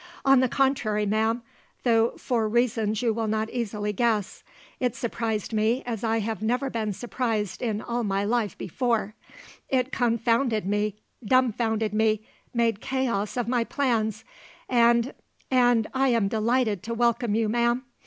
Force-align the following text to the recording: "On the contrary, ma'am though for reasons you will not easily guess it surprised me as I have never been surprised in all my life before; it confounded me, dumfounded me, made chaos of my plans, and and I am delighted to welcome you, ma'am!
"On 0.25 0.39
the 0.39 0.49
contrary, 0.49 1.05
ma'am 1.05 1.43
though 1.83 2.13
for 2.17 2.49
reasons 2.49 3.03
you 3.03 3.13
will 3.13 3.27
not 3.27 3.51
easily 3.51 3.93
guess 3.93 4.41
it 4.79 4.95
surprised 4.95 5.53
me 5.53 5.83
as 5.85 6.03
I 6.03 6.17
have 6.21 6.41
never 6.41 6.71
been 6.71 6.91
surprised 6.91 7.61
in 7.61 7.83
all 7.83 8.03
my 8.03 8.23
life 8.25 8.57
before; 8.57 9.13
it 9.69 9.91
confounded 9.91 10.65
me, 10.65 10.95
dumfounded 11.23 11.93
me, 11.93 12.25
made 12.51 12.81
chaos 12.81 13.37
of 13.37 13.47
my 13.47 13.63
plans, 13.63 14.23
and 14.67 15.13
and 15.51 15.85
I 15.93 16.07
am 16.07 16.27
delighted 16.29 16.81
to 16.81 16.95
welcome 16.95 17.35
you, 17.35 17.47
ma'am! 17.47 17.83